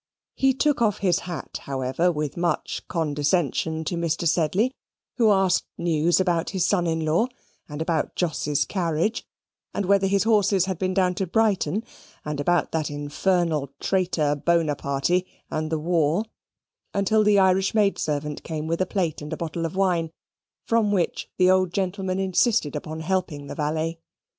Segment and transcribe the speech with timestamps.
[0.33, 4.27] He took off his hat, however, with much condescension to Mr.
[4.27, 4.73] Sedley,
[5.17, 7.27] who asked news about his son in law,
[7.69, 9.23] and about Jos's carriage,
[9.75, 11.83] and whether his horses had been down to Brighton,
[12.25, 16.25] and about that infernal traitor Bonaparty, and the war;
[16.95, 20.09] until the Irish maid servant came with a plate and a bottle of wine,
[20.65, 23.99] from which the old gentleman insisted upon helping the valet.